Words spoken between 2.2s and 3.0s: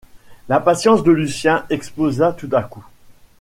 tout à coup.